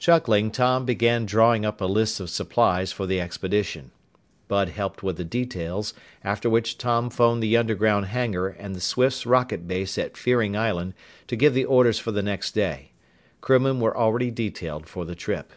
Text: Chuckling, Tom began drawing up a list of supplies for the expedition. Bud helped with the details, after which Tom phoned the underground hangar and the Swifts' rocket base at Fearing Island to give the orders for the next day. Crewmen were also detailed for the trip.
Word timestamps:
Chuckling, 0.00 0.50
Tom 0.50 0.84
began 0.84 1.26
drawing 1.26 1.64
up 1.64 1.80
a 1.80 1.84
list 1.84 2.18
of 2.18 2.28
supplies 2.28 2.90
for 2.90 3.06
the 3.06 3.20
expedition. 3.20 3.92
Bud 4.48 4.70
helped 4.70 5.04
with 5.04 5.16
the 5.16 5.22
details, 5.22 5.94
after 6.24 6.50
which 6.50 6.76
Tom 6.76 7.08
phoned 7.08 7.40
the 7.40 7.56
underground 7.56 8.06
hangar 8.06 8.48
and 8.48 8.74
the 8.74 8.80
Swifts' 8.80 9.24
rocket 9.26 9.68
base 9.68 9.96
at 9.96 10.16
Fearing 10.16 10.56
Island 10.56 10.94
to 11.28 11.36
give 11.36 11.54
the 11.54 11.66
orders 11.66 12.00
for 12.00 12.10
the 12.10 12.20
next 12.20 12.50
day. 12.50 12.90
Crewmen 13.40 13.78
were 13.78 13.96
also 13.96 14.28
detailed 14.28 14.88
for 14.88 15.04
the 15.04 15.14
trip. 15.14 15.52